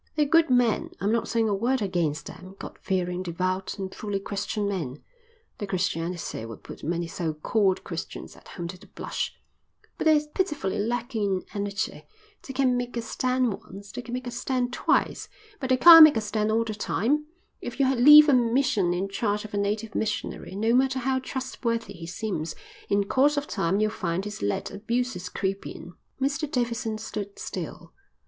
[0.15, 4.17] They're good men, I'm not saying a word against them, God fearing, devout, and truly
[4.19, 5.03] Christian men
[5.59, 9.35] their Christianity would put many so called Christians at home to the blush
[9.99, 12.07] but they're pitifully lacking in energy.
[12.41, 15.29] They can make a stand once, they can make a stand twice,
[15.59, 17.27] but they can't make a stand all the time.
[17.61, 21.93] If you leave a mission in charge of a native missionary, no matter how trustworthy
[21.93, 22.55] he seems,
[22.89, 27.93] in course of time you'll find he's let abuses creep in." Mr Davidson stood still.